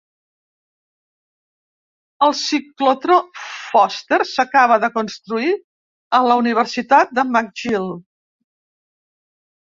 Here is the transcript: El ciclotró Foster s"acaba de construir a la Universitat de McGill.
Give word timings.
El 2.27 2.31
ciclotró 2.37 3.17
Foster 3.49 4.17
s"acaba 4.25 4.77
de 4.85 4.89
construir 4.95 5.51
a 6.21 6.23
la 6.29 6.39
Universitat 6.45 7.13
de 7.19 7.25
McGill. 7.35 7.87